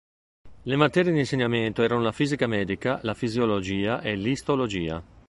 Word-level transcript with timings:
Le 0.63 0.75
materie 0.77 1.11
di 1.11 1.19
insegnamento 1.19 1.83
erano 1.83 2.01
la 2.01 2.11
Fisica 2.11 2.47
medica, 2.47 2.99
la 3.03 3.13
Fisiologia 3.13 4.01
e 4.01 4.15
l'Istologia. 4.15 4.99